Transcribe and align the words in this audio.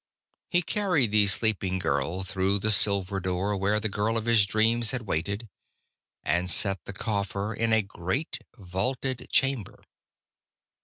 He 0.49 0.63
carried 0.63 1.11
the 1.11 1.27
sleeping 1.27 1.77
girl 1.77 2.23
through 2.23 2.57
the 2.57 2.71
silver 2.71 3.19
door 3.19 3.55
where 3.55 3.79
the 3.79 3.87
girl 3.87 4.17
of 4.17 4.25
his 4.25 4.47
dreams 4.47 4.89
had 4.89 5.03
waited, 5.03 5.47
and 6.23 6.49
set 6.49 6.85
the 6.85 6.93
coffer 6.93 7.53
in 7.53 7.71
a 7.71 7.83
great, 7.83 8.39
vaulted 8.57 9.29
chamber. 9.29 9.83